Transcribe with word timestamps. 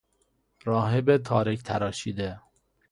راهب 0.63 1.17
تارک 1.17 1.59
تراشیده 1.61 2.39